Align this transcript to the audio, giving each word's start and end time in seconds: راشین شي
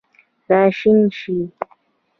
راشین 0.49 0.99
شي 1.17 1.37